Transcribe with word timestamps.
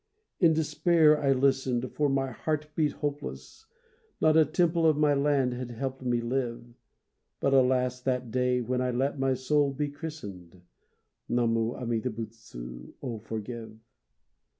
In 0.39 0.53
despair 0.53 1.21
I 1.21 1.31
listened 1.31 1.93
For 1.93 2.09
my 2.09 2.31
heart 2.31 2.65
beat 2.73 2.93
hopeless, 2.93 3.67
Not 4.19 4.35
a 4.35 4.45
temple 4.45 4.87
of 4.87 4.97
my 4.97 5.13
land 5.13 5.53
had 5.53 5.69
helped 5.69 6.01
me 6.01 6.21
live. 6.21 6.73
But 7.39 7.53
alas 7.53 8.01
that 8.01 8.31
day 8.31 8.61
When 8.61 8.81
I 8.81 8.89
let 8.89 9.19
my 9.19 9.35
soul 9.35 9.71
be 9.71 9.89
christened! 9.89 10.63
Namu 11.29 11.75
Amida 11.75 12.09
Butsu, 12.09 12.93
O 13.03 13.19
forgive! 13.19 13.77